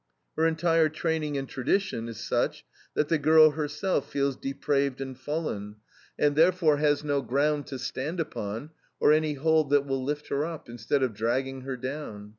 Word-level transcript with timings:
Her 0.35 0.47
entire 0.47 0.89
training 0.89 1.37
and 1.37 1.47
tradition 1.47 2.09
is 2.09 2.17
such 2.17 2.65
that 2.95 3.07
the 3.07 3.19
girl 3.19 3.51
herself 3.51 4.11
feels 4.11 4.35
depraved 4.35 4.99
and 4.99 5.15
fallen, 5.15 5.75
and 6.17 6.35
therefore 6.35 6.77
has 6.77 7.03
no 7.03 7.21
ground 7.21 7.67
to 7.67 7.77
stand 7.77 8.19
upon, 8.19 8.71
or 8.99 9.13
any 9.13 9.35
hold 9.35 9.69
that 9.69 9.85
will 9.85 10.03
lift 10.03 10.29
her 10.29 10.43
up, 10.43 10.67
instead 10.67 11.03
of 11.03 11.13
dragging 11.13 11.61
her 11.61 11.77
down. 11.77 12.29